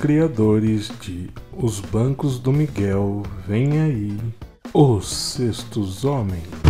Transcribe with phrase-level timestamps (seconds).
[0.00, 4.18] Criadores de Os Bancos do Miguel, vem aí,
[4.72, 6.69] Os Sextos Homens.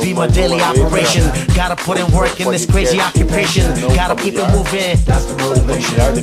[0.00, 1.22] be my daily operation.
[1.54, 3.64] Gotta put in work in this crazy occupation.
[3.94, 4.96] Gotta keep it moving.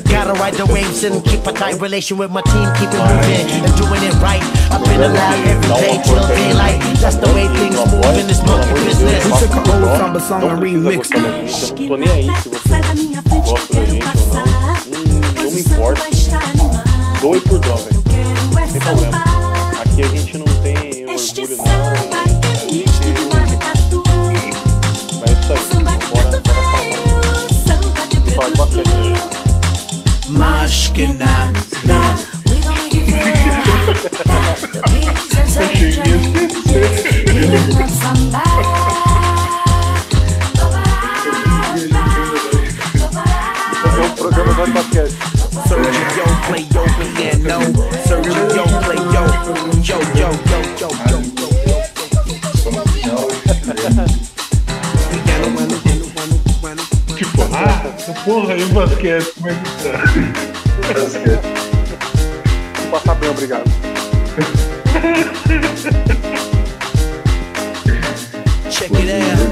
[0.03, 2.67] Gotta ride the waves and keep a tight relation with my team.
[2.80, 4.44] Keep it moving and doing it right.
[4.72, 6.80] Up in the lab every day till daylight.
[7.00, 9.25] That's the way things move in this monkey business.
[9.25, 11.23] We took an old samba song and remixed it.
[11.78, 12.70] Eu não tô nem aí se você
[13.42, 14.78] gosta da gente ou não.
[14.88, 16.02] Hum, não me importa.
[17.22, 18.03] Doe por dó, velho.
[18.53, 19.23] Não tem problema.
[19.81, 20.47] Aqui a gente não
[30.98, 31.53] Mas que na,
[31.86, 32.02] na.
[43.94, 45.14] É programa só de basquete.
[45.67, 47.11] Sergio play yo play
[47.43, 47.60] yo,
[48.08, 48.17] yo,
[48.55, 48.66] yo,
[49.83, 50.30] yo, yo,
[50.80, 50.89] yo, yo.
[57.16, 57.67] Tipo, ah,
[58.26, 59.32] porra, e o basquete?
[59.36, 60.57] Como é que tá?
[62.75, 63.64] Vou passar bem, obrigado.
[68.70, 69.47] Check it out.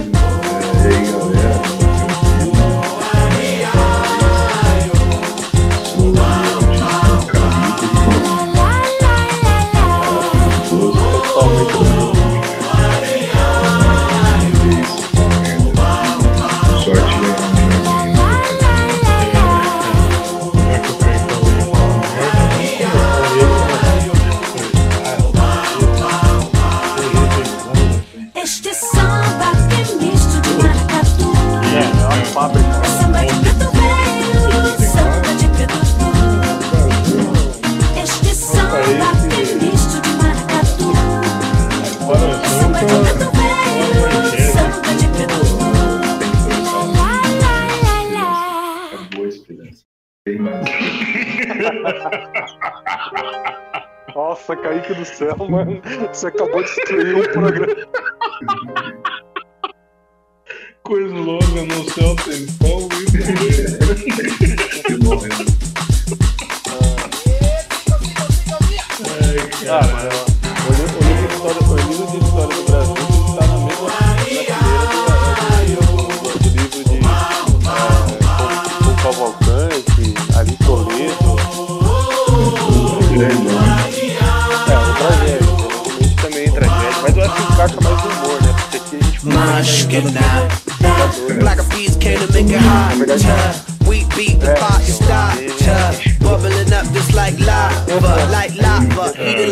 [55.49, 55.81] Mano.
[56.13, 57.84] Você acabou de destruir um programa.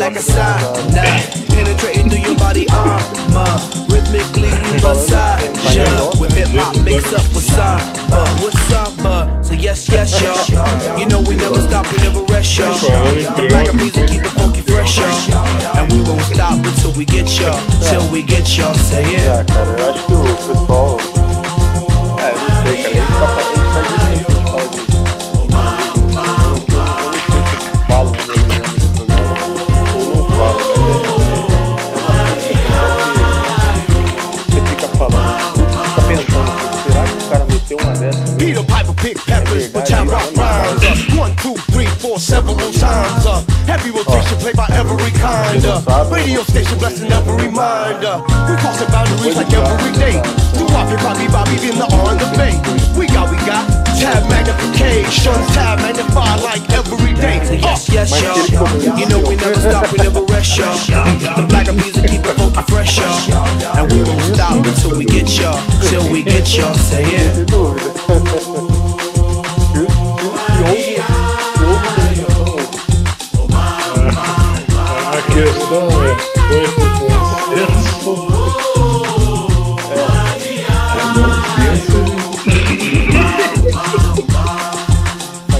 [0.04, 1.06] Like a sauna.
[1.48, 3.56] Penetrating through your body armor,
[3.88, 5.44] rhythmically you massage.
[6.20, 9.44] With hip hop mixed up with samba, with samba.
[9.44, 11.00] So yes, yes, y'all.
[11.00, 12.74] You know we never stop, we never rest, y'all.
[13.38, 15.78] The black will keep the funky fresh, y'all.
[15.78, 18.74] And we won't stop until we get y'all, till we get y'all.
[18.74, 19.50] Say it.
[42.34, 43.26] Several times.
[43.30, 45.62] Uh, heavy rotation played by every kind.
[45.62, 48.26] Uh, radio station blessing every reminder.
[48.50, 50.18] We crossing boundaries like every day.
[50.58, 52.58] Do Bobby, Bobby, Bobby in the on the bay.
[52.98, 53.64] We got, we got
[54.02, 56.34] tab magnification, tab magnify
[58.24, 58.98] y'all.
[58.98, 60.76] You know we never stop, we never rest, y'all.
[61.38, 63.78] The black of music keep it funky fresh, y'all.
[63.78, 66.74] And we won't stop until we get y'all, till we get y'all.
[66.74, 68.83] Say yeah.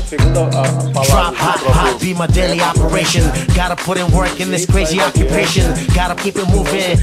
[0.06, 3.24] Segundo a, a Drop hot, hot, be my daily operation.
[3.56, 5.74] Gotta put in work in this crazy occupation.
[5.96, 7.00] Gotta keep it moving.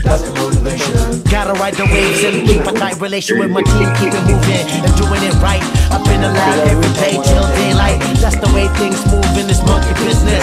[1.31, 3.89] Gotta ride the waves and keep a tight relation with my team.
[3.99, 5.63] Keep it moving and doing it right.
[6.11, 7.99] In the lab every day till daylight.
[8.19, 10.43] That's the way things move in this monkey business.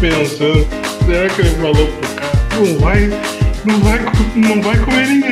[0.00, 0.66] pensando,
[1.06, 2.28] será que ele falou pro cara?
[2.56, 3.10] Não vai,
[3.64, 3.98] não vai,
[4.36, 5.27] não vai comer ninguém.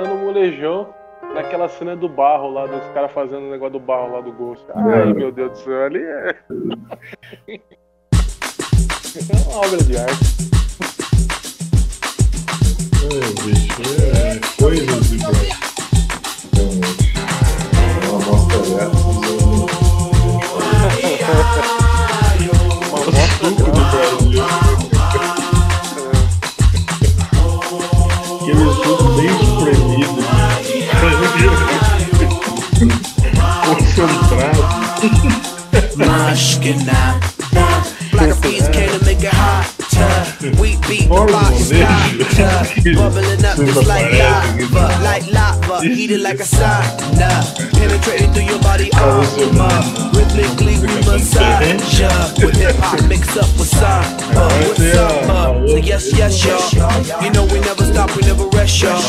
[0.00, 0.88] Imaginando o molejão
[1.34, 4.64] naquela cena do barro lá, dos caras fazendo o negócio do barro lá do Ghost.
[4.74, 6.34] Ai, meu Deus do céu, ali é.
[9.12, 10.14] É uma obra de arte.
[13.02, 13.82] É, bicho,
[14.14, 15.50] é coisas de Brasil.
[18.08, 18.98] Uma amostra dessa.
[23.42, 23.79] Uma amostra
[36.60, 37.29] Concentrado.
[41.10, 42.94] Horrible, starter.
[42.94, 47.42] Bubbling up just like lava, like lava, heated like a sauna.
[47.74, 49.26] Penetrating through your body armor.
[50.14, 51.66] Rhythmically we massage.
[52.38, 55.66] With hip hop mixed up with samba, with samba.
[55.66, 56.62] So yes, yes, y'all.
[57.24, 59.02] You know we never stop, we never rest, y'all.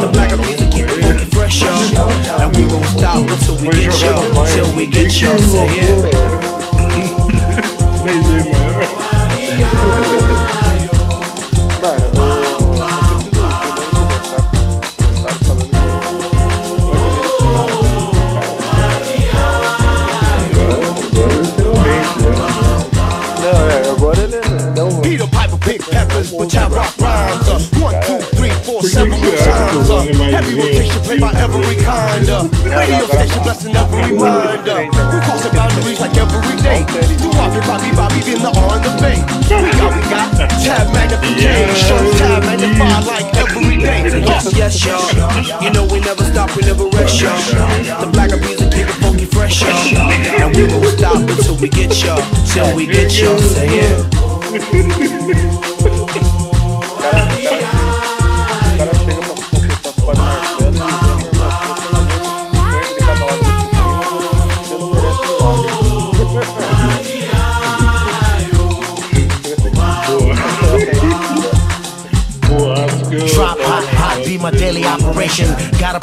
[0.00, 1.82] The black music keep it funky fresh, y'all.
[2.40, 5.36] And we won't stop until we get y'all, till we get y'all.
[5.36, 5.66] Say.
[8.04, 8.18] Mas é
[11.82, 12.39] maior.
[30.40, 30.52] Times.
[30.52, 30.62] eu vou mais heavy ver?
[30.62, 32.28] rotation played by every kind.
[32.28, 34.68] Uh, radio station blessing every mind.
[34.68, 36.84] Uh, we cross the boundaries like every day.
[37.18, 39.18] Do Bobby, Bobby, Bobby, in the and the Bay.
[39.50, 40.28] We got, we got
[40.62, 44.20] tab magnification, tab magnified like every day.
[44.20, 45.62] Yes, yes, y'all.
[45.62, 47.36] You know we never stop, we never rest, y'all.
[48.00, 50.10] The black music keep it funky fresh, y'all.
[50.40, 53.38] And we won't stop until we get y'all, till we get y'all.
[53.38, 54.06] Say yeah.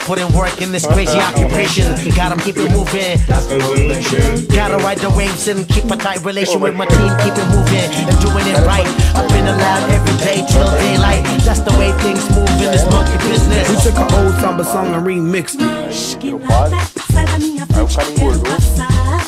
[0.08, 1.92] put in work in this crazy occupation.
[2.16, 3.20] Gotta keep it moving.
[3.28, 4.56] Fazendo tempo.
[4.56, 7.12] Gotta ride the waves and keep a tight relation with my team.
[7.20, 8.88] Keep it moving and doing it right.
[9.20, 11.28] Up in the lab every day till daylight.
[11.44, 15.06] That's the way things move in this monkey We took an old samba song and
[15.06, 16.20] remixed it.
[16.20, 19.28] Que Eu paro, nada sai da minha aí o frente, cara eu quero engordou, passar.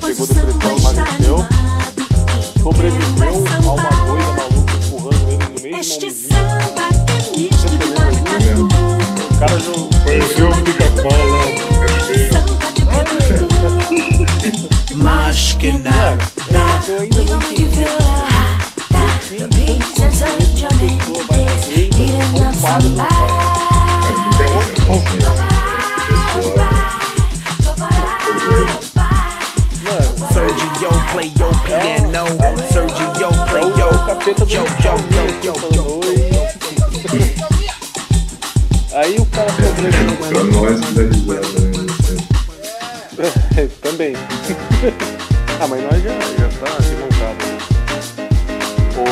[0.00, 1.46] Pois depressão, samba emagreceu,
[2.62, 6.10] sobreviveu a uma doida maluca empurrando ele no meio de
[15.38, 16.18] Mas que nada.
[16.88, 17.68] Eu ainda não entendi.
[30.32, 32.36] Sergio play your piano.
[32.72, 33.08] Sergio
[33.48, 35.84] play É o your capeta do yo yo yo yo yo.
[36.00, 36.18] Oi.
[38.92, 40.16] Aí o cara sobreviveu.
[40.16, 41.78] Pra nós que dá risada, né?
[43.56, 44.14] É, também.
[45.60, 47.44] Ah, mas nós já, já tá desmontado.
[47.44, 47.58] Né?
[48.96, 49.02] O...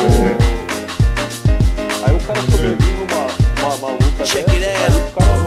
[2.05, 3.27] Aí o cara sobrevive uma,
[3.67, 5.46] uma maluca Check dessa, aí o cara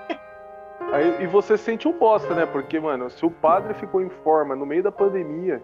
[1.01, 2.45] Aí, e você sente um bosta, né?
[2.45, 5.59] Porque, mano, se o padre ficou em forma no meio da pandemia.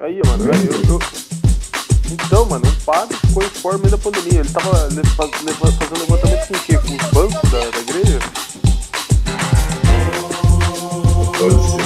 [0.00, 0.98] Aí, mano, eu, eu-
[2.12, 4.40] Então, mano, o padre ficou em forma no meio da pandemia.
[4.40, 6.78] Ele tava fazendo levantamento com o quê?
[6.78, 8.18] Com os bancos da, da igreja?
[11.38, 11.83] Pode ser.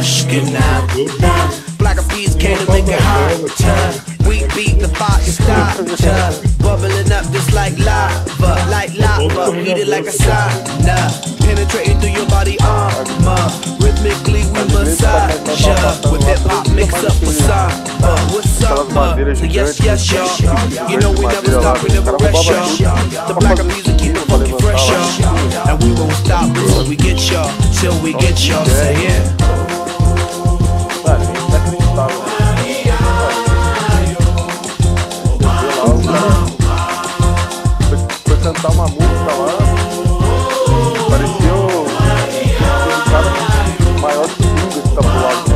[0.00, 0.86] Mas que nada.
[1.76, 3.36] Black eyed peas came to make it hot.
[4.24, 5.84] We beat the fire starter.
[6.56, 9.52] Bubbling up just like lava, like lava.
[9.60, 10.96] Eat it like a sauna.
[11.44, 13.44] Penetrating through your body armor.
[13.76, 15.36] Rhythmically we massage
[15.68, 15.76] ya.
[16.10, 18.16] With hip hop mix up with samba.
[18.32, 19.20] With samba.
[19.52, 20.88] Yes, yes, y'all.
[20.88, 22.96] You know we never stop, we never rest, y'all.
[23.28, 25.68] The black peas will keep it funky fresh, y'all.
[25.68, 27.52] And we won't stop until we get y'all.
[27.76, 28.64] Till we get y'all.
[28.64, 29.69] Say yeah.
[31.90, 34.16] Gente, inacreditável.
[35.60, 36.30] Sei lá, o cara
[37.88, 39.50] foi, foi cantar uma música lá.
[41.10, 41.88] Parecia o, o
[43.10, 43.30] cara
[44.00, 45.50] maior que o Dunga que tava do lado.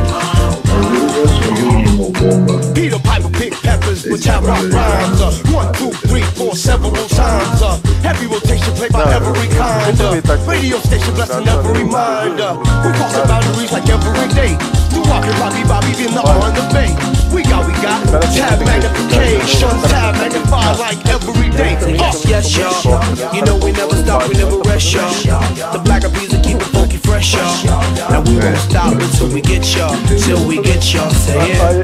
[0.75, 2.53] Às vezes eu sumiu de uma bomba.
[2.73, 5.21] Peter Piper pick peppers with town rock rhymes.
[5.21, 7.61] Uh, one, two, three, four, several times.
[7.61, 10.01] Uh, heavy rotation played by every kind.
[10.01, 12.41] Uh, radio station blessing every mind.
[12.41, 14.57] Uh, we crossing boundaries like every day.
[14.95, 16.95] You walking Bobby Bobby in the on the bay.
[17.35, 17.99] We got, we got
[18.31, 21.75] tab magnification, tab magnified like every day.
[21.99, 23.35] Uh, Yes, y'all.
[23.35, 25.11] You know we never stop, we never rest, y'all.
[25.73, 26.11] The black will
[26.41, 27.83] keep it funky fresh, y'all.
[28.13, 29.95] And we won't stop until we get y'all.
[30.17, 31.11] Till we get y'all.
[31.11, 31.83] Say yeah.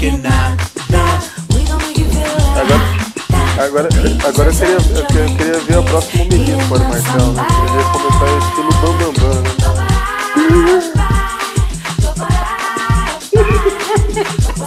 [0.00, 0.56] que nada.
[1.52, 1.60] We
[3.60, 3.88] Agora,
[4.26, 7.42] agora eu, queria, eu queria- eu queria ver o próximo menino para o Marcelo, né?
[7.42, 9.50] Eu queria começar estilo Bam Bam Bam, né?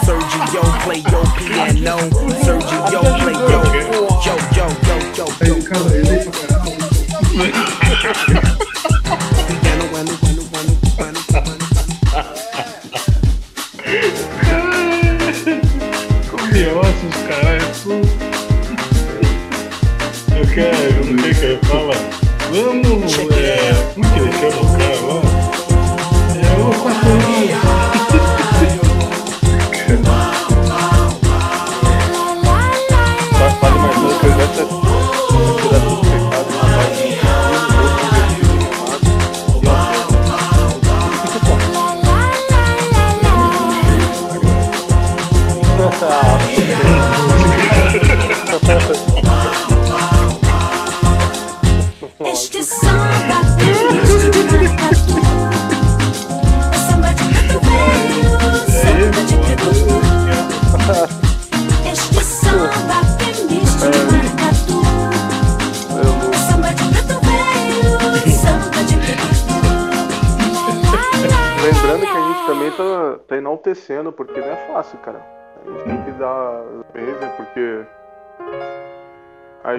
[0.05, 1.97] Sergio, play your piano.
[2.43, 2.79] Sergio,
[3.23, 3.39] play yo.
[4.23, 5.25] Yo, yo, yo, yo,
[7.47, 7.82] yo.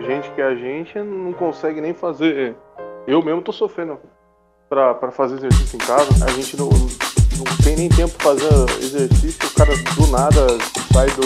[0.04, 2.54] Gente que é a gente não consegue nem fazer.
[3.06, 3.98] Eu mesmo tô sofrendo
[4.68, 6.24] pra fazer exercício em casa.
[6.24, 8.48] A gente não, não tem nem tempo pra fazer
[8.80, 9.46] exercício.
[9.46, 10.46] O cara do nada
[10.92, 11.22] sai do,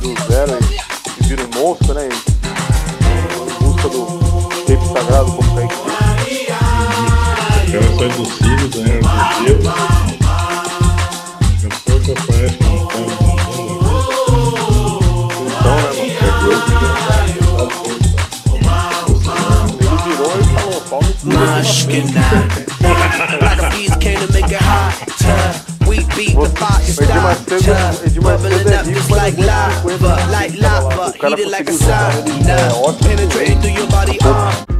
[0.00, 0.52] do zero
[1.20, 2.08] e, vira um monstro, né?
[2.08, 4.06] Em busca do
[4.66, 5.74] tempo sagrado, como aqui.
[7.68, 8.84] O cara sai do era do.
[11.50, 12.63] Daqui a pouco aparece
[21.64, 21.90] no cu.
[21.90, 22.26] Mushkina.
[23.40, 24.94] Like a bees came to make it hot.
[25.88, 28.06] We beat the fire Edir Macedo- starter.
[28.06, 29.44] Edir Macedo Bubbling é up rico, just mas like é
[29.82, 30.30] muito lava, frequente.
[30.30, 31.08] like lava.
[31.08, 32.74] O cara Heated like a conseguiu jogar ele, é sauna.
[32.88, 33.08] ótimo.
[33.08, 34.18] Penetrating through your body.
[34.24, 34.74] Uh.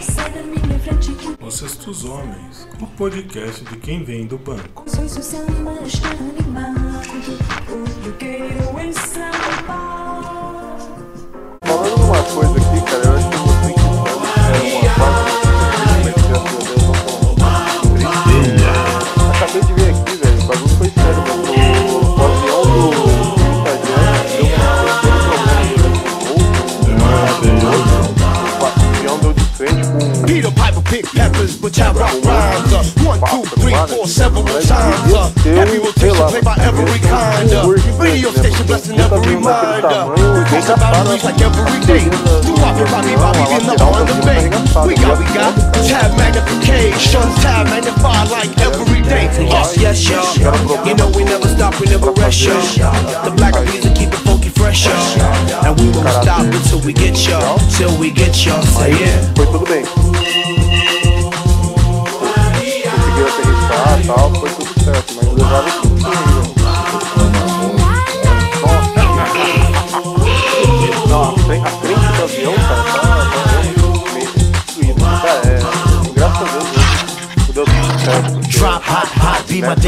[0.00, 4.84] Sai da minha frente que Os Sextos Homens, o podcast de quem vem do banco.
[4.88, 7.00] Soy su samba está animado
[7.66, 9.99] Porque quero em São
[52.30, 53.24] never y'all.
[53.24, 54.86] The black will keep it funky fresh.
[54.86, 58.62] And we won't stop until we get y'all, till we get y'all.
[58.62, 59.30] Say yeah.
[59.34, 59.84] tudo bem.
[59.84, 59.99] Conseguiu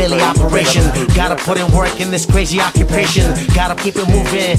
[0.02, 0.82] daily operation.
[1.14, 3.22] Gotta put in work in this crazy occupation.
[3.54, 4.58] Gotta keep it moving.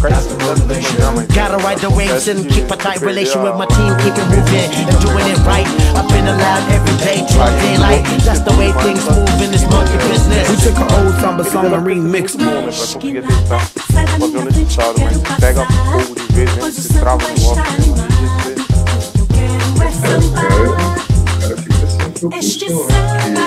[1.35, 4.71] Gotta ride the waves and keep a tight relation with my team, keep it moving
[4.87, 5.67] and doing it right.
[5.99, 8.03] I've been lab every day till daylight.
[8.23, 10.47] That's the way things move in this monkey business.
[10.47, 12.43] We took an old samba song and remixed it.
[12.43, 16.71] Bom, né, pra conseguir aterrissar o avião nesse estado, mas pega fogo de vez mesmo,
[16.71, 17.87] se trava no óculos.
[19.19, 19.53] Eu quero
[19.83, 20.41] é samba
[21.27, 23.42] O cara fica sempre Este samba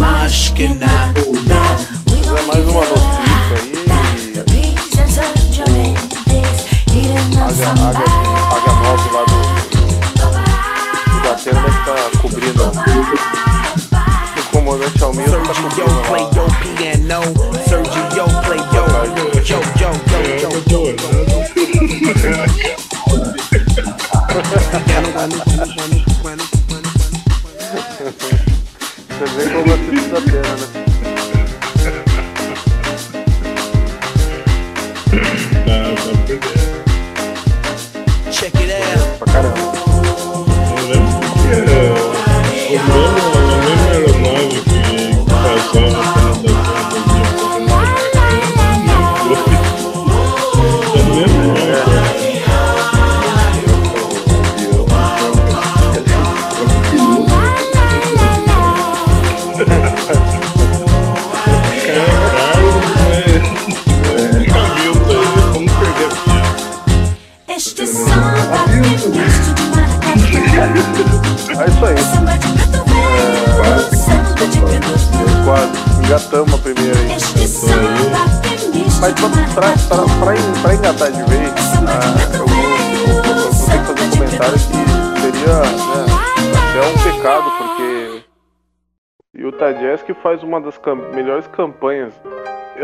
[0.00, 0.99] Mashkina.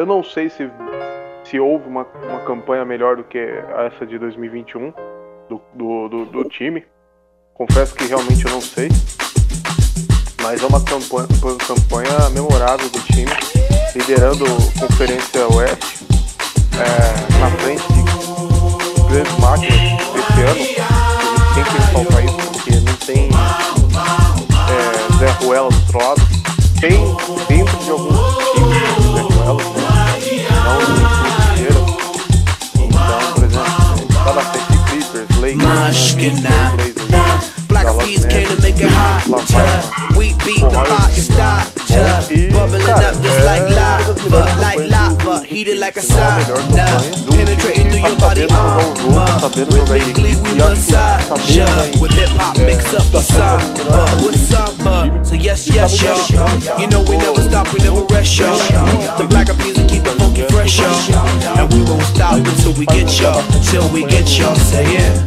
[0.06, 0.70] Eu não sei se,
[1.42, 3.40] se houve uma, uma campanha melhor do que
[3.88, 4.92] essa de 2021
[5.48, 6.86] do, do, do, do time.
[7.52, 8.88] Confesso que realmente eu não sei.
[10.44, 13.32] Mas é uma campanha, uma campanha memorável do time,
[13.96, 16.06] liderando a Conferência Oeste,
[16.78, 19.80] é, na frente de grandes máquinas
[20.12, 20.50] desse ano.
[20.50, 23.28] A gente tem que ressaltar isso, porque não tem
[24.70, 26.20] é, Zé Ruela do outro lado.
[26.80, 26.92] Tem
[27.48, 28.25] dentro de alguns
[35.54, 36.16] Blazers,
[37.68, 40.16] Black bees came to make it hot.
[40.18, 41.75] We beat the fire start.
[41.96, 42.20] Uh,
[42.52, 44.12] bubbling up just like lava,
[44.60, 46.86] like lava, heated like a sauna.
[47.30, 49.48] Penetrating through your body armor.
[49.56, 55.24] Rhythmically we massage uh, with hip hop mix up the samba with samba.
[55.24, 56.14] So yes, yes, yo.
[56.78, 58.54] You know we never stop, we never rest, yo.
[59.18, 60.86] The black bees will keep the funky fresh, yo.
[61.56, 63.32] And we won't stop until we get yo,
[63.70, 64.54] till we get yo.
[64.54, 65.26] Say it.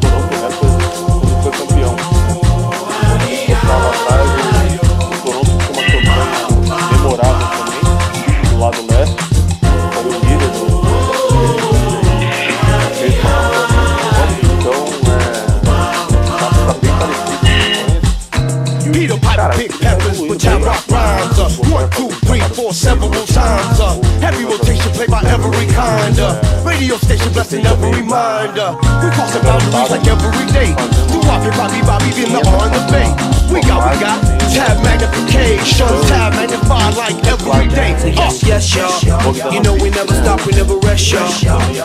[26.80, 28.58] Radio station blessing every mind.
[28.58, 28.72] Uh,
[29.04, 30.72] we cross the boundaries like every day.
[31.12, 33.12] Do wop it, Bobby, Bobby, been the on the bay.
[33.52, 34.16] We got, we got
[34.56, 37.94] tab magnification, tab magnified like every day.
[38.16, 39.20] Uh, Yes, yes, yo.
[39.52, 41.20] You know we never stop, we never rest, yo.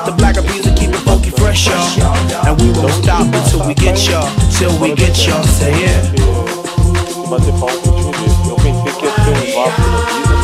[0.07, 1.75] The black bees will keep it funky fresh, yo.
[2.47, 4.23] And we won't stop until we get yo,
[4.55, 5.43] till we get yo.
[5.43, 6.15] Say it.
[7.19, 8.45] E bater palma pro time.
[8.49, 10.44] Eu pensei que ia ser um vácuo da vida,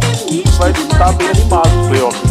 [0.31, 1.39] Cara, é misto vai de estar bem maracatu.
[1.39, 2.30] animado o playoff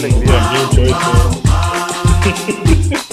[0.00, 0.08] la
[0.92, 2.30] 哈
[2.90, 3.03] 哈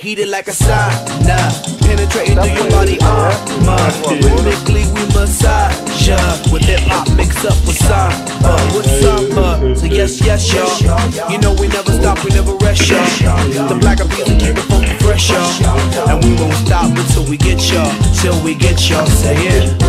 [0.00, 1.36] heated like a sauna.
[1.84, 3.76] Penetrating through your body uh, armor.
[4.08, 6.16] Rhythmically we massage ya.
[6.50, 9.76] With hip hop mixed up with samba, with samba.
[9.76, 11.30] So yes, yes, y'all.
[11.30, 13.36] You know we never stop, we never rest, y'all.
[13.68, 16.08] The black bees will keep the funky fresh, y'all.
[16.08, 19.06] And we won't stop until we get y'all, till we get y'all.
[19.06, 19.80] Say it.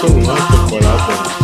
[0.00, 1.39] Foi uma temporada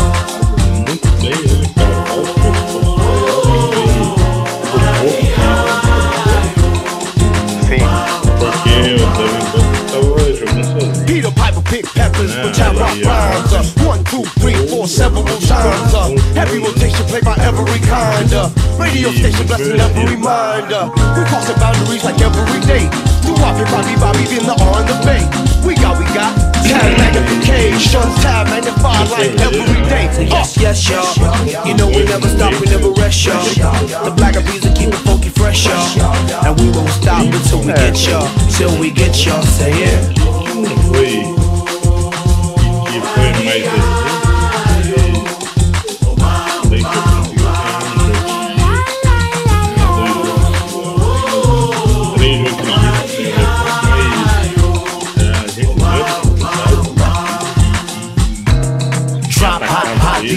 [12.27, 13.53] pick peppers, Yeah, which I rock rhymes.
[13.53, 15.95] Uh, one, two, three, four, several times.
[15.95, 18.33] Uh, heavy rotation played by every kind.
[18.33, 20.91] Uh, radio station blessing every reminder.
[21.17, 22.89] We crossing boundaries like every day.
[23.25, 25.23] New Bobby, Bobby, Bobby, in the on the bay.
[25.67, 26.31] We got, we got
[26.63, 30.07] tab magnification, tab magnified like every day.
[30.13, 31.67] Say Uh, yes, yes, y'all.
[31.67, 33.43] You know we never stop, we never rest, y'all.
[34.05, 36.15] The black bees will keep it funky fresh, y'all.
[36.47, 39.43] And we won't stop until we get y'all, till we get y'all.
[39.43, 40.17] Say it.
[40.97, 41.36] Que
[43.33, 43.96] não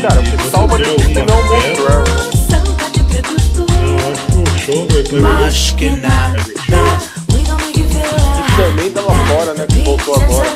[0.00, 2.04] Cara, o salva de time não mostrou.
[2.48, 3.34] Samba de Pedro
[3.82, 5.20] Eu acho que o show vai ter.
[5.20, 6.34] Mush, get now.
[7.32, 9.66] We gon' make you feel O também tava fora, né?
[9.66, 10.48] Que voltou agora.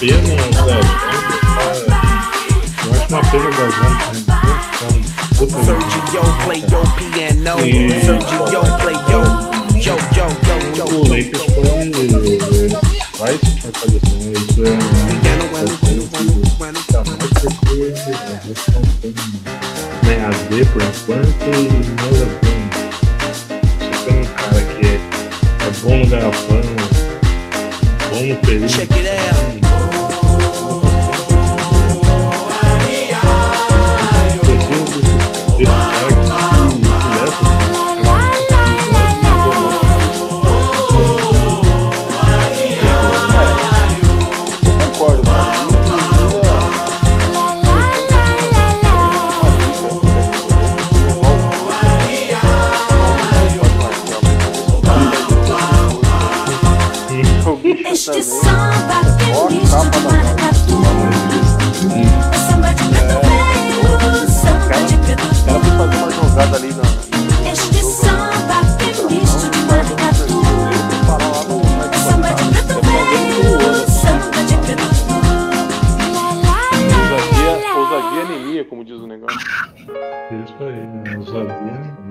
[0.00, 0.80] E eu acho uma pena da
[2.86, 4.22] Eu acho uma pena da gente.
[5.66, 7.60] Sergio, play your piano.
[8.00, 8.42] Sergio,
[8.78, 9.20] play yo.
[9.78, 11.04] Yo, yo, yo, O yo, yo.
[11.10, 13.01] Lakers foi.
[13.22, 14.32] Vai se fortalecendo.
[14.32, 14.74] Isso é.
[15.22, 16.80] Piano, bueno, bueno, bueno, bueno.
[16.90, 19.14] Tá mais porque a gente não tem
[20.02, 21.68] nem a ver por enquanto e
[22.00, 22.58] nada bom.
[23.30, 26.62] Você tem um cara que é, é bom no garrafão,
[28.10, 29.71] bom no período.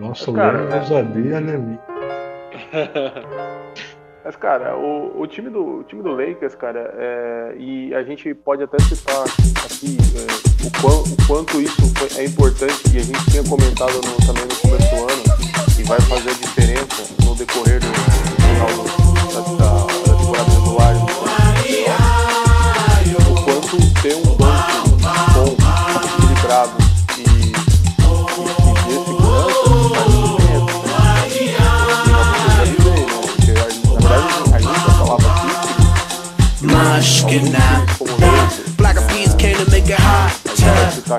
[0.01, 0.79] Nossa, Cara, lema é.
[0.79, 1.79] ousadia anemia.
[4.23, 8.31] Mas, cara, o, o, time do, o time do Lakers, cara, é, e a gente
[8.35, 13.03] pode até citar aqui é, o, quão- o quanto isso foi- é importante, e a
[13.03, 15.23] gente tinha comentado no- também no começo do ano,
[15.79, 17.95] e vai fazer a diferença no decorrer do, do
[18.43, 18.83] final do-
[19.33, 20.93] da, da, da temporada regular.
[21.65, 24.30] playoff, O quanto ter um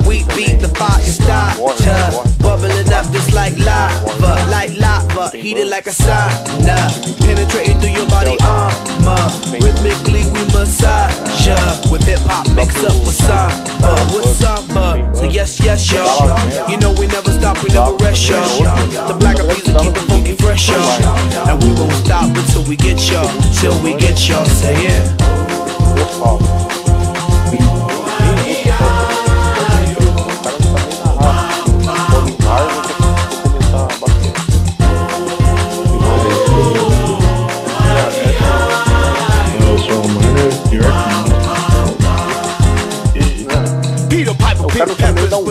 [0.01, 2.25] We beat the fire starter.
[2.41, 5.37] Bubbling up just like lava, like lava.
[5.37, 6.89] Heated like a sauna.
[7.21, 9.21] Penetrating through your body armor.
[9.53, 11.57] Rhythmically we massage ya.
[11.93, 13.93] With hip hop mixed up with samba.
[14.17, 15.15] With samba.
[15.15, 16.71] So yes, yes, y'all.
[16.71, 18.49] You know we never stop, we never rest, y'all.
[19.09, 21.59] The black of music keep the funky fresh, y'all.
[21.61, 23.29] We won't stop until we get y'all.
[23.61, 24.47] Till we get y'all.
[24.47, 25.21] Say it.
[25.21, 26.82] Yeah.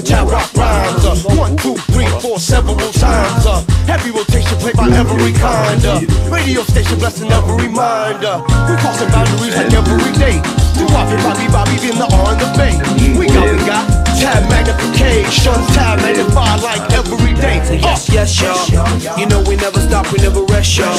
[0.01, 1.05] With jab rock rhymes.
[1.05, 3.45] Uh, one, two, three, four, several times.
[3.45, 5.81] Uh, heavy rotation played by every kind.
[5.85, 8.23] Uh, radio station blessing every mind.
[8.25, 10.41] Uh, we crossing boundaries like every day.
[10.77, 12.73] We Bobby, Bobby, Bobby, in the and the Bay.
[13.17, 13.85] We got, we got
[14.17, 17.59] tab magnification, tab magnified like every day.
[17.61, 19.19] Uh, Yes, yes, y'all.
[19.19, 20.93] You know we never stop, we never rest, y'all.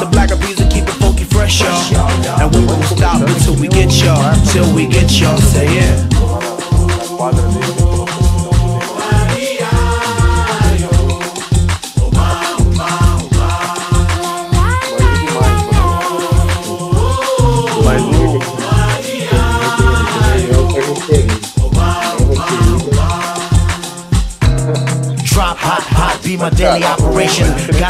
[0.00, 2.40] The black will keep it funky fresh, y'all.
[2.40, 5.36] And we won't stop until we get y'all, till we get y'all.
[5.38, 7.73] Say yeah.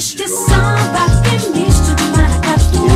[0.00, 2.88] Este samba que é misto de maracatu.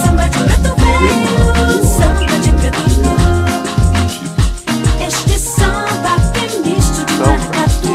[0.00, 2.78] Samba de preto velho, samba de preto
[5.04, 7.90] Este samba que é misto de maracatu.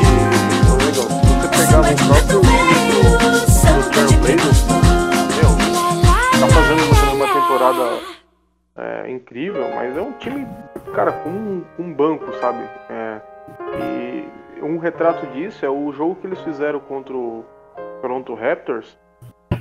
[1.49, 3.07] Pegar Samba de preto velho,
[3.47, 4.49] samba de preto
[5.37, 5.51] meu,
[6.41, 7.85] tá fazendo uma, uma temporada
[8.75, 10.45] é, incrível, mas é um time,
[10.93, 12.67] cara, com um, com um banco, sabe?
[14.85, 17.43] Retrato disso é o jogo que eles fizeram contra o
[18.03, 18.85] Toronto Raptors,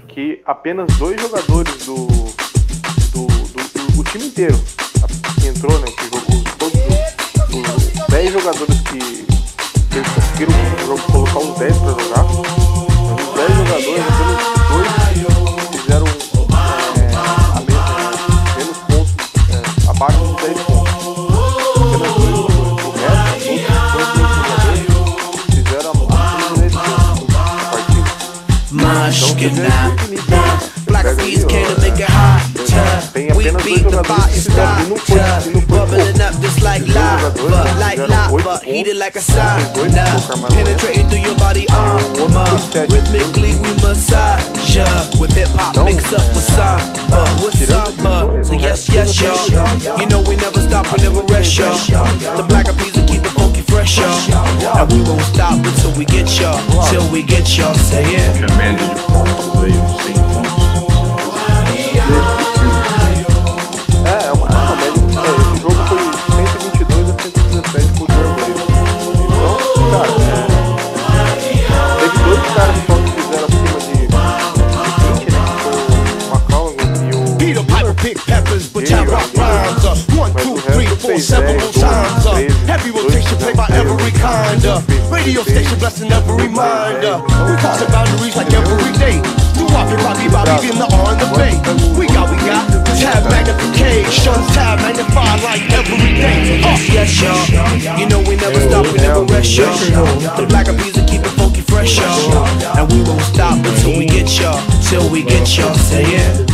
[0.07, 4.55] que apenas dois jogadores do, do, do, do- o time inteiro
[5.41, 5.87] que entrou, né?
[5.87, 8.99] Que jogou, os- todos os, os 10 jogadores que,
[9.97, 14.94] eles conseguiram colocar os 10 pra jogar, os 10 jogadores, apenas dois
[29.45, 29.89] Mas Então que você vê nada.
[29.89, 30.25] muito nível.
[30.37, 30.59] né?
[30.87, 32.55] Black aí, came to make it hotter.
[33.37, 35.67] We beat the jogadores fire que fizeram não foi, não starter.
[35.67, 40.05] Bubbling up just like Esses dois jogadores lava, like lava, heated like a sauna.
[40.55, 42.45] Penetrating through your body armor.
[42.91, 44.85] Rhythmically we massage ya.
[45.19, 48.45] With hip hop Então, mix up with samba, with samba.
[48.45, 49.99] So yes, yes, y'all.
[50.01, 51.77] You know we never stop, we never rest, y'all.
[52.37, 53.34] The black bees will keep it
[53.87, 54.79] y'all.
[54.79, 56.59] And we won't stop until we get y'all,
[56.91, 57.75] till we get y'all.
[57.75, 60.34] Say média de
[81.15, 82.27] four, several times.
[82.27, 84.65] Uh, heavy rotation played by every kind.
[84.65, 87.05] Uh, radio station blessing every mind.
[87.05, 89.23] Uh, we crossing boundaries like every day.
[89.55, 91.55] We walking Bobby Bobby in the R and the Bay.
[91.99, 92.67] We got, we got
[92.99, 96.63] tab magnification, tab magnified like every day.
[96.63, 97.99] Uh, Yes, y'all.
[97.99, 99.75] You know we never stop, we never rest, y'all.
[100.37, 102.47] The black bees will keep it funky fresh, y'all.
[102.79, 105.75] And we won't stop until we get y'all, till we get y'all.
[105.75, 106.54] Say yeah.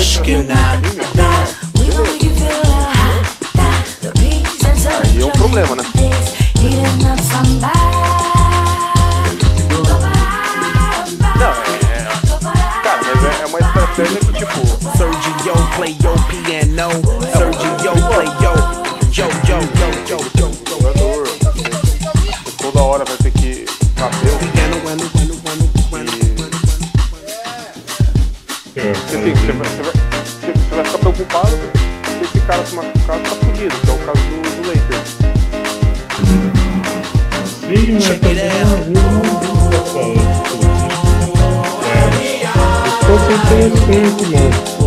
[0.00, 0.56] Beats and the
[5.02, 5.82] Aí é um problema, né?
[11.36, 12.08] Não, é.
[12.82, 14.60] Cara, mas é, é uma estratégia que, tipo,
[14.96, 17.19] Sergio play your piano.
[43.30, 44.79] É, se fosse interessante,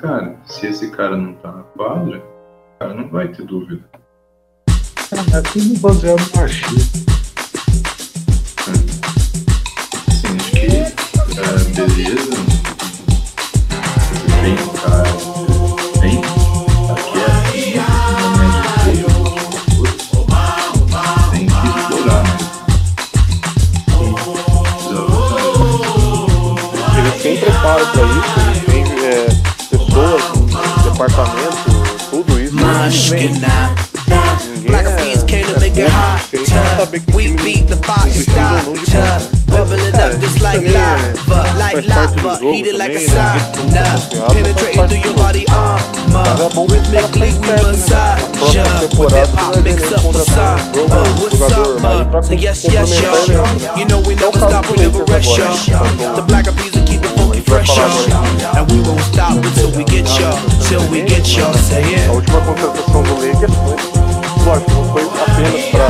[0.00, 0.36] cara.
[0.46, 3.82] Se esse cara não tá na quadra, o cara não vai ter dúvida.
[5.10, 7.06] É tudo baseado no achismo.
[10.08, 10.90] Assim, acho que, é,
[11.74, 12.30] beleza,
[31.06, 31.56] departamento,
[32.10, 32.54] tudo isso.
[32.54, 33.86] Mas que nada.
[34.66, 36.20] A beast came to make it hot.
[37.14, 39.36] We beat the fire starter.
[39.46, 43.84] Bubbling up just like lava, like lava, it like a sauna.
[44.32, 46.66] Penetrating through your body armor.
[46.68, 48.64] Rhythmically we massage ya.
[48.98, 52.22] With hip hop mix up the samba with samba.
[52.22, 53.78] So yes, yes, y'all.
[53.78, 56.16] You know we never stop, we never rest, y'all.
[56.16, 56.76] The black bees
[57.48, 61.52] And we won't stop until we get y'all, till we get y'all.
[61.54, 62.10] Say A it.
[62.10, 63.76] última contratação do Lakers foi,
[64.44, 65.88] lógico, não foi apenas pra,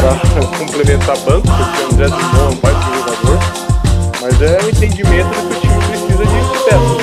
[0.00, 0.12] pra
[0.58, 3.38] complementar banco, porque o André Drummond é um baita jogador,
[4.20, 7.02] mas é o entendimento de que o time precisa de peças.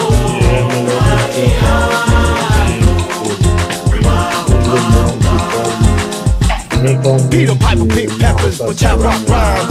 [7.29, 9.68] Peter Piper pick peppers with tap rock rhymes.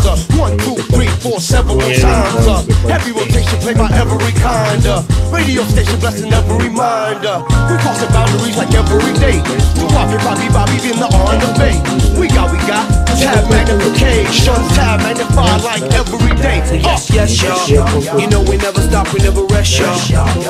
[1.39, 2.47] One, two, three, four, several times.
[2.51, 4.82] Uh, heavy rotation play by every kind.
[4.84, 7.22] Uh, radio station blessing every mind.
[7.24, 9.39] Uh, we crossing boundaries like every day.
[9.78, 11.78] New Bobby, Bobby, Bobby, in the on the bay.
[12.18, 12.82] We got, we got
[13.22, 16.59] tab magnification, tab magnified like every day.
[16.82, 18.18] Uh, Yes, yes, y'all.
[18.20, 19.95] You know we never stop, we never rest, y'all.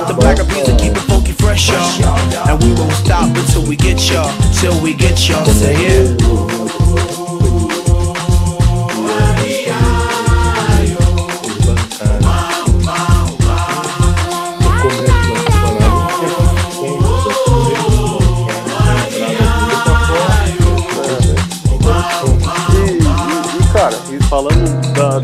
[0.08, 2.16] The black bees will keep it funky fresh, y'all.
[2.48, 5.44] And we won't stop until we get y'all, till we get y'all.
[5.44, 7.17] Say it.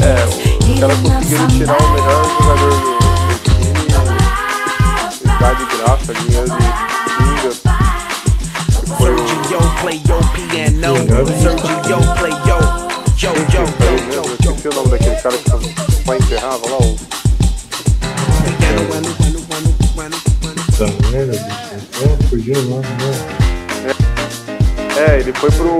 [0.00, 0.14] É,
[8.74, 10.94] o Sergio play yo piano.
[11.42, 12.77] Sergio play yo.
[16.18, 16.96] Só enterrava lá, o
[20.76, 22.04] Puta merda, bicho.
[22.04, 23.92] É, fugiu o nome, né?
[24.96, 25.78] É, ele foi pro.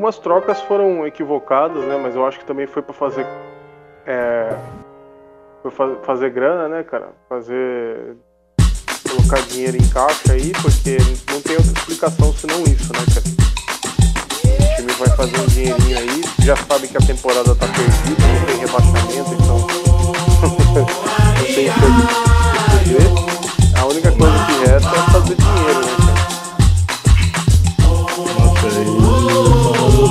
[0.00, 1.98] Algumas trocas foram equivocadas, né?
[2.02, 3.26] Mas eu acho que também foi pra fazer.
[4.06, 4.56] É,
[5.60, 7.10] foi fa- fazer grana, né, cara?
[7.28, 8.16] Fazer.
[9.06, 10.96] colocar dinheiro em caixa aí, porque
[11.30, 13.26] não tem outra explicação senão isso, né, cara?
[14.72, 18.46] O time vai fazer um dinheirinho aí, já sabe que a temporada tá perdida, não
[18.46, 19.58] tem rebaixamento, então.
[20.40, 23.78] não tem coisa se fuder.
[23.78, 25.99] A única coisa que resta é fazer dinheiro, né,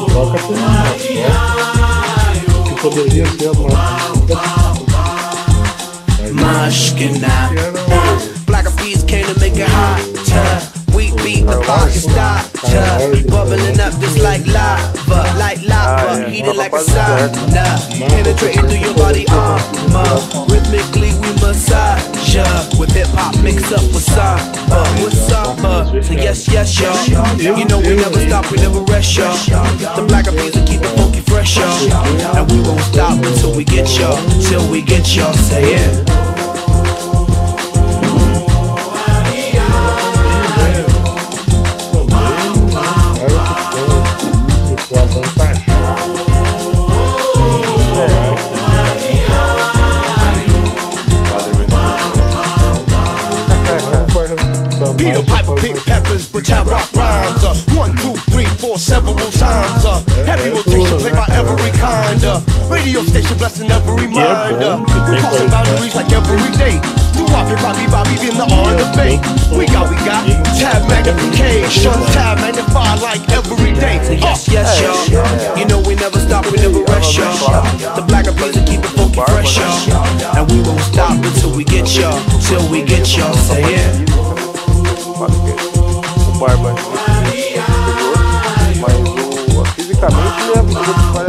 [0.10, 1.30] aí falando troca por uma troca
[2.64, 4.70] que poderia ser a nossa.
[6.34, 7.49] Mushkin now.
[8.45, 10.69] Black eyed peas came to make it hotter.
[11.10, 13.30] We beat the fire starter.
[13.30, 17.66] Bubbling up just like lava, like lava, heated like a sauna.
[18.10, 20.22] Penetrating through your body armor.
[20.49, 22.45] Rhythmically we massage ya.
[22.78, 25.89] With hip hop mixed up with samba, with samba.
[26.03, 26.95] So yes, yes, y'all.
[27.38, 29.34] You know we never stop, we never rest, y'all.
[29.95, 32.38] The black will keep it funky fresh, y'all.
[32.38, 35.34] And we won't stop until we get y'all, till we get y'all.
[35.34, 36.29] Say it.
[56.50, 57.43] Peppers, but I rock rhymes.
[57.43, 59.86] Uh, one, two, three, four, several times.
[59.86, 62.22] Uh, heavy rotation, play by every kind.
[62.24, 64.62] Uh, radio station blessing every mind.
[64.64, 66.82] Uh, we crossing boundaries like every day.
[67.14, 69.20] Do Bobby, Bobby, Bobby in the on the bay.
[69.56, 70.24] We got, we got
[70.58, 74.00] tab magnification, tab magnify like every day.
[74.00, 75.58] Uh, Yes, yes, y'all.
[75.58, 77.64] You know we never stop, we never rest, y'all.
[77.95, 80.38] The black eyed peas will keep it funky fresh, y'all.
[80.38, 83.34] And we won't stop until we get y'all, till we get y'all.
[83.34, 84.29] Say it.
[86.40, 88.18] O Barba é superior,
[88.80, 88.94] mas
[89.58, 91.29] o, fisicamente ele é ele parece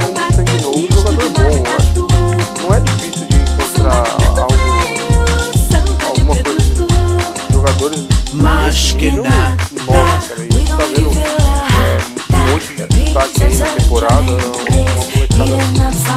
[9.01, 9.23] Mushkin now.
[9.23, 10.41] novos, cara.
[10.41, 11.97] A gente tá vendo é,
[12.29, 15.55] um monte de destaque aí na temporada, uma molecada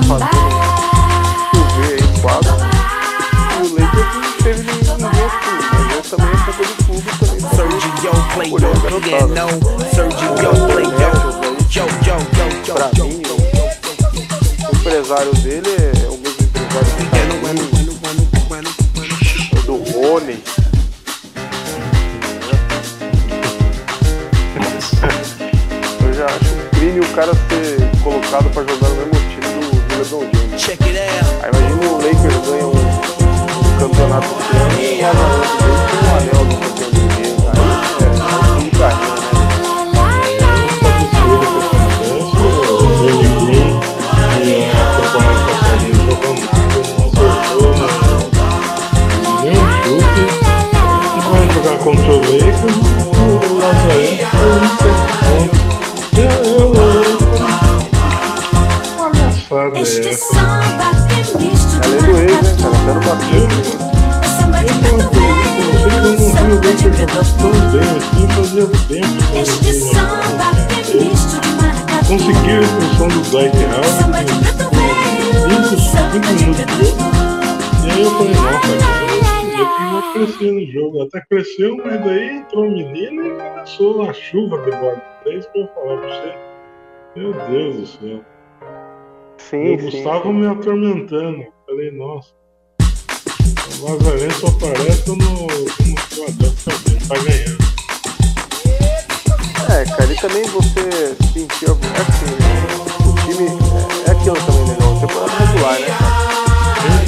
[0.06, 0.44] fazendo
[1.54, 2.52] chover aí quase.
[3.50, 4.84] E o Lakers não teve ninguém
[5.24, 7.40] assim, mas eu também é culpa do clube também.
[7.56, 9.26] Sergio play Olhou a yo garotada.
[9.32, 9.54] piano.
[9.94, 10.28] Sergio
[10.66, 11.10] play yo.
[11.74, 12.16] Yo, yo,
[12.66, 13.34] yo, Pra yo, mim, o,
[14.66, 17.13] o empresário dele é o mesmo empresário
[27.14, 31.30] cara ser colocado pra jogar no mesmo time do Check it out.
[31.42, 35.06] Aí imagina o Lakers ganha um, um campeonato esse ano e o
[35.54, 37.52] Lakers tem um anel do campeão de NBA.
[37.52, 37.62] Aí
[38.02, 39.44] é um de carreira, né?
[51.54, 52.93] absurdo que acontece.
[73.34, 74.28] De preto velho,
[75.74, 77.02] Cinco, minutos de preto jogo.
[77.84, 81.02] E aí eu falei, nossa, cara, time vai crescer no jogo.
[81.02, 85.02] Até cresceu, mas daí entrou um menino e começou uma chuva de bola.
[85.26, 86.34] É isso que eu ia falar pra você.
[87.16, 88.20] Meu Deus do céu.
[89.38, 89.84] Sim, E o sim.
[89.84, 91.44] Gustavo me atormentando.
[91.66, 92.30] Falei, nossa.
[93.80, 97.64] O Lazarento só aparece no, no Philadelphia também, tá ganhando.
[99.70, 101.64] É, cara, e também você sentir.
[101.64, 102.93] É assim,
[103.24, 103.48] time
[104.06, 104.76] é, aquilo também, né?
[104.80, 105.00] Não?
[105.00, 105.88] Temporada regular, né?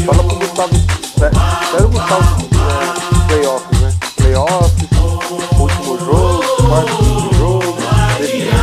[0.06, 0.74] Fala pro Gustavo.
[1.18, 1.30] Né?
[1.72, 2.46] Pega o Gustavo
[3.26, 3.94] playoffs, né?
[4.16, 4.96] Playoffs, né?
[5.58, 7.76] último jogo, quase último jogo,
[8.18, 8.56] definido,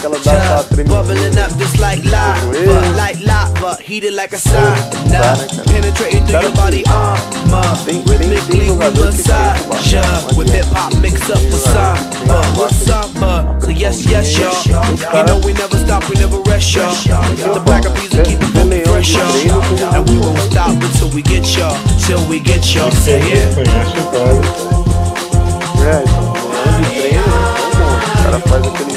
[0.00, 0.88] tremidinha.
[0.88, 5.36] bubbling up just like lava, like lava, heated like a sauna.
[5.66, 10.94] Penetrating through your body armor, rhythmically we massage tem esse ya baixo, with hip hop
[11.00, 13.60] mixed up with samba, with samba.
[13.60, 14.54] So yes, yes, y'all.
[15.16, 16.94] You know we never stop, we never rest, y'all.
[16.94, 19.94] The Black Peas will keep it funky fresh, y'all.
[19.94, 21.76] And we won't stop until we get y'all,
[22.06, 22.90] till we get y'all.
[22.90, 23.50] Say yeah.
[23.50, 23.64] O
[24.04, 24.80] cara.
[25.82, 26.02] É,
[28.42, 28.89] então,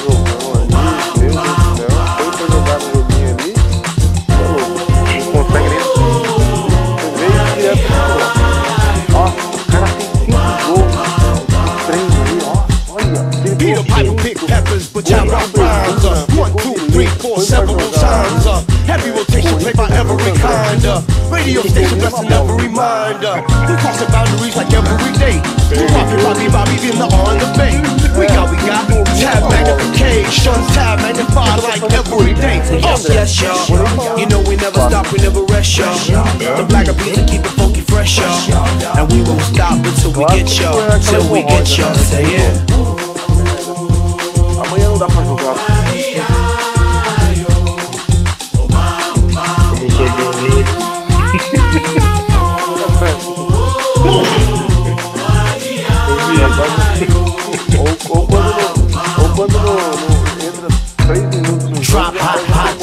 [17.41, 18.45] several times.
[18.45, 20.83] Uh, heavy rotation played by every kind.
[20.85, 23.41] Uh, radio station blessing every reminder.
[23.65, 25.41] We crossing boundaries like every day.
[25.73, 27.81] We walking Bobby Bobby in the on the bay.
[28.13, 28.85] We got, we got
[29.17, 32.61] tab magnification, tab magnified like every day.
[32.79, 34.19] Yes, yes, y'all.
[34.19, 35.97] You know we never stop, we never rest, y'all.
[36.37, 38.37] The black of beats and keep it funky fresh, y'all.
[38.97, 41.95] And we won't stop until we get y'all, till we get y'all.
[41.95, 43.02] Say yeah.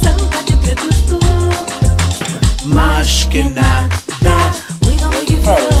[0.00, 1.18] samba de preto.
[2.64, 3.88] Mas que nada.
[4.82, 5.76] We gon' make you feel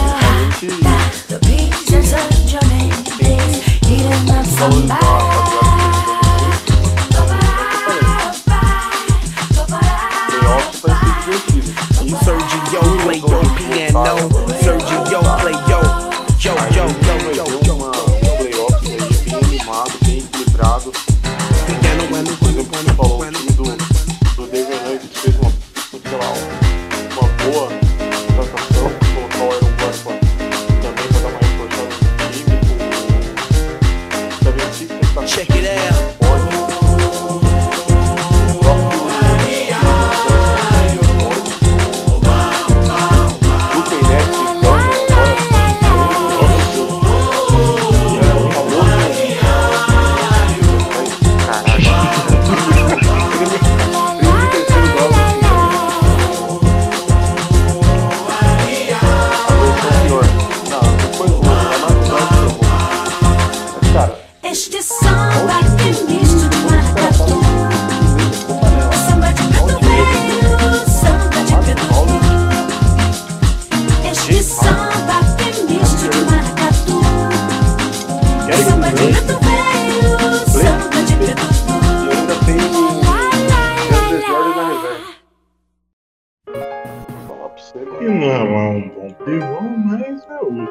[87.72, 90.68] que não é um bom pivô, mas é outro.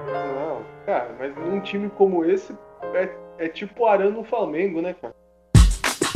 [0.00, 2.56] Não, cara, mas num time como esse
[2.94, 3.08] é,
[3.38, 5.14] é tipo Arana no Flamengo, né, cara?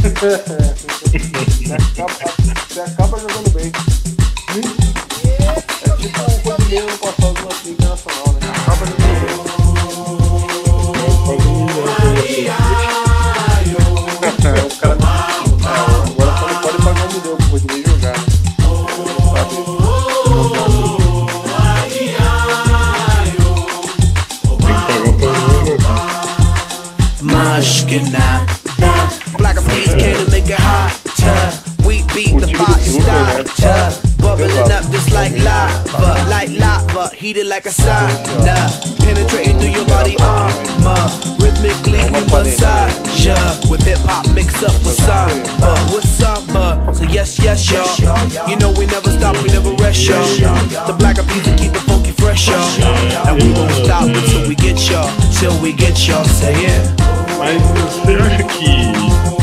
[0.06, 2.12] você, acaba,
[2.68, 3.72] você acaba jogando bem.
[5.82, 8.40] É tipo o Cordilheiro no passado do Latim Internacional, né?
[8.62, 9.76] Acaba jogando bem.
[27.86, 29.38] Mushkina.
[29.38, 31.86] Black bees came to make it hotter.
[31.86, 34.02] We beat the fire starter.
[34.18, 38.56] Bubbling up just like lava, like lava, heated like a sauna.
[38.98, 40.98] Penetrating through your body armor.
[41.38, 43.36] Rhythmically we massage ya.
[43.70, 46.92] With hip hop mixed up with samba, with samba.
[46.92, 48.50] So yes, yes, y'all.
[48.50, 50.26] You know we never stop, we never rest, y'all.
[50.86, 53.28] The black bees will keep the funky fresh, y'all.
[53.28, 55.08] And we won't stop until we get y'all,
[55.38, 56.24] till we get y'all.
[56.24, 57.25] Say it.
[57.38, 59.35] Mas você acha que.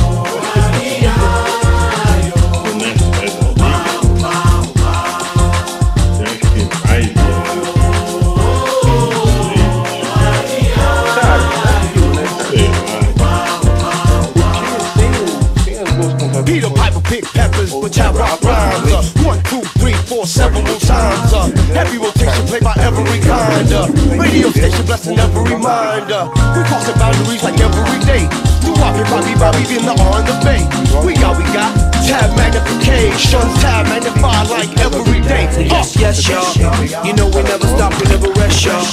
[20.23, 21.33] Three, four, several times.
[21.33, 23.71] Uh, heavy rotation played by every kind.
[23.71, 26.11] Uh, radio station blessing every mind.
[26.11, 28.23] Uh, we crossing boundaries like every day.
[28.63, 30.63] You Bobby, Bobby, Bobby, in the on the bay.
[31.05, 31.71] We got, we got
[32.07, 35.47] tab magnification, tab magnified like every day.
[35.47, 37.05] Uh, Yes, yes, y'all.
[37.05, 38.83] You know we never stop, we never rest, y'all.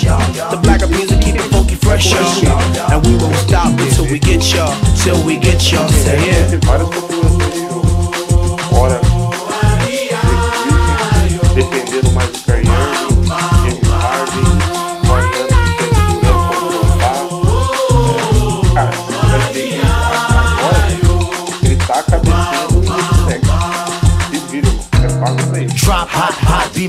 [0.51, 2.59] The black of music keep it funky fresh, y'all.
[2.91, 5.89] And we won't stop until we get y'all, till we get y'all.
[5.89, 6.51] Say it.
[6.51, 6.89] Tem várias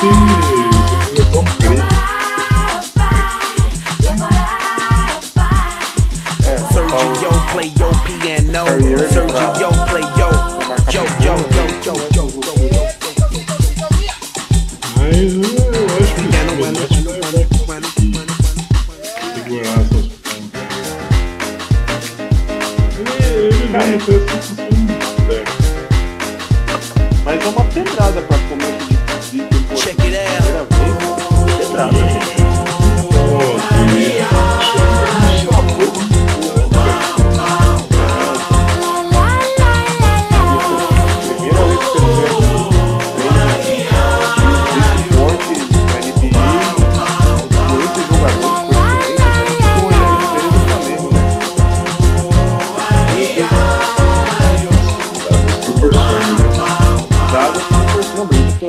[0.00, 0.57] Não,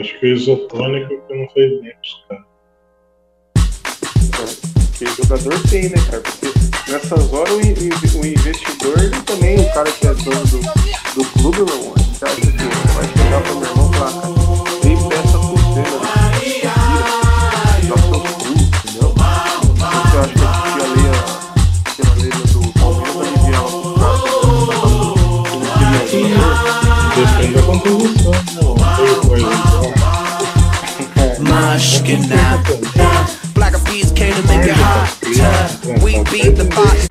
[0.00, 1.92] Acho que o isotônico que não fez bem
[2.28, 2.44] caras.
[4.98, 6.22] Porque jogador tem, né, cara?
[6.22, 6.52] Porque
[6.90, 10.60] nessas horas o, o investidor ele também, o cara que é dono do,
[11.14, 12.46] do clube, meu irmão, acha que
[12.94, 14.12] vai chegar pro meu irmão e cara,
[14.82, 16.15] vem peça pulseira, né?
[27.16, 27.36] Queria jogador.
[27.38, 28.44] Depende da composição, né?
[28.62, 29.92] Não tem coisa igual.
[31.40, 32.62] Mashkina.
[33.54, 36.04] Black Eyed Peas came to make it hotter.
[36.04, 37.08] We beat the box.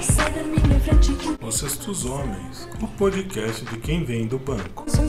[0.00, 4.84] Sai da minha frente que Os Sextos Homens, o podcast de quem vem do banco.
[4.88, 5.08] Soy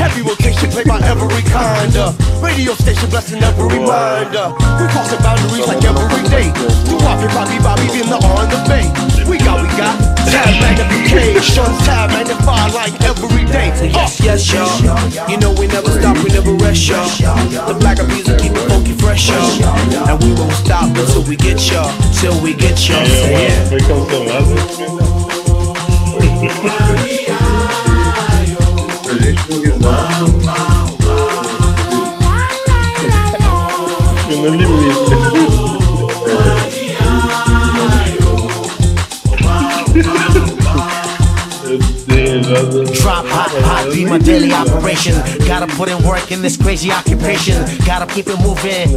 [0.00, 4.32] Heavy rotation played by every kind of radio station blessing every mind.
[4.32, 6.48] We crossing boundaries like every day.
[6.88, 8.88] We walking Bobby Bobby in the on the bay.
[9.28, 9.92] We got, we got
[10.24, 13.76] tab magnification, tab magnified like every day.
[13.76, 15.28] Say Uh, yes, yes, y'all.
[15.28, 17.04] You know we never stop, we never rest, y'all.
[17.68, 20.08] The Black of music keep it funky fresh, y'all.
[20.08, 21.92] And we won't stop until we get y'all.
[22.16, 23.04] Till we get y'all.
[23.04, 23.76] Say É,
[27.20, 27.36] yeah.
[29.10, 30.32] foi cancelado.
[30.38, 30.52] né?
[30.52, 30.98] A gente
[31.98, 32.10] não
[32.92, 33.50] risada.
[34.26, 34.79] Fui no limite.
[44.04, 45.14] Be my daily operation.
[45.46, 47.56] Gotta put in work in this crazy occupation.
[47.84, 48.96] Gotta keep it moving.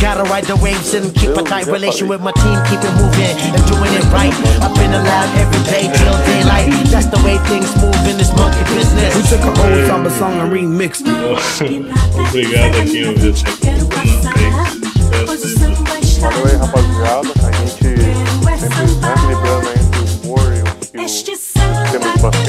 [0.00, 2.56] Gotta ride the waves and keep a tight relation with my team.
[2.70, 4.32] Keep it moving and doing it right.
[4.64, 6.72] Up in the lab every day till daylight.
[6.88, 9.14] That's the way things move in this monkey business.
[9.14, 9.30] We business.
[9.30, 11.16] took an old summer song and remixed it.
[12.28, 14.34] Obrigado a quem ouviu essa Quero passar
[15.26, 15.86] Pois o samba
[16.20, 17.45] Valeu aí, rapaziada.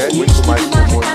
[0.08, 1.04] Tema de basquete, muito mais que humor.
[1.04, 1.08] A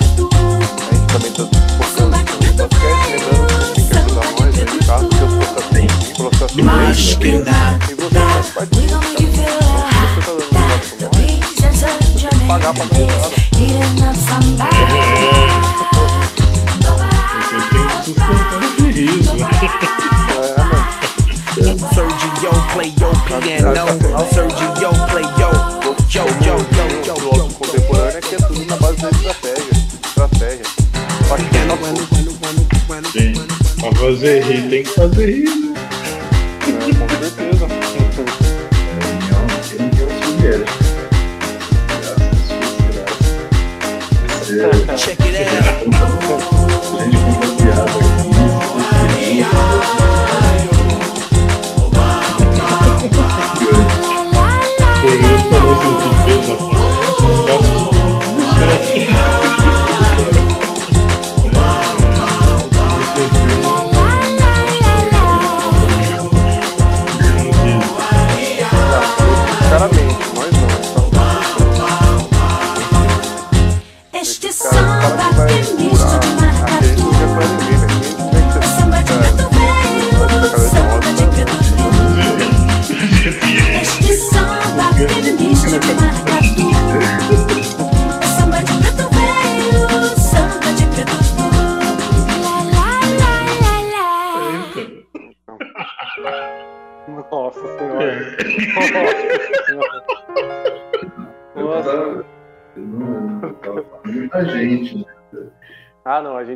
[0.95, 1.45] gente também tá
[1.79, 6.09] focando no basquete, lembrando que tem que ajudar nós aí em casa, porque os processos
[6.09, 7.79] em processo de Mashkina.
[7.89, 9.63] E você faz parte We disso, gon' make you feel
[10.03, 13.35] você tá dando risada com The nós, beats and touch your pagar pra dar risada.
[13.57, 14.77] Heating up somebody
[17.43, 19.33] Vocês têm que sustentar esse riso.
[20.33, 20.83] É, mano.
[21.95, 23.73] Sergio play yo piano.
[24.33, 25.51] Sergio play yo.
[26.13, 26.72] Yo, yo, yo, yo, O yo.
[34.03, 35.45] Fazer rir, tem que fazer rir.
[35.45, 35.72] né?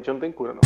[0.07, 0.66] Não, a gente não tem cura, não.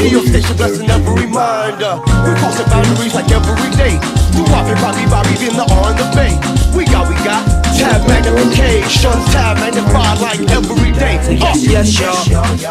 [0.00, 1.82] Radio station blessing every mind.
[1.82, 4.00] Uh, we crossing boundaries like every day.
[4.32, 6.32] We walking Bobby Bobby in the R and the Bay.
[6.72, 7.44] We got, we got
[7.76, 11.20] tab magnification, tab magnified like every day.
[11.20, 12.16] Uh, Yes, y'all.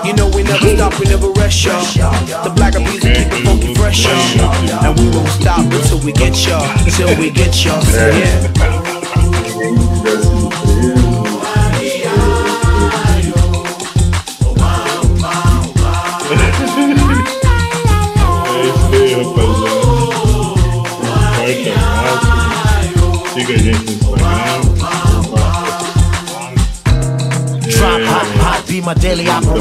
[0.05, 1.85] You know we never stop, we never rest, y'all.
[2.43, 4.85] The Black Eyed Peas keep it funky fresh, y'all.
[4.85, 6.65] And we won't stop until we get y'all.
[6.89, 7.81] Till we get y'all.
[7.93, 8.78] Yeah.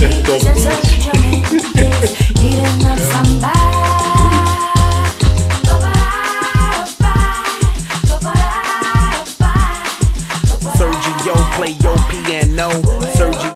[0.00, 0.97] rapaziada.